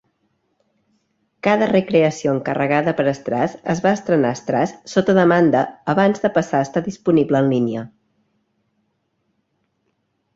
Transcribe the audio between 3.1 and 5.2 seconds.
Starz es va estrenar a Starz sota